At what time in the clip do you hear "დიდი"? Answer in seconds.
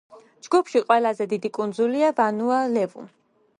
1.35-1.53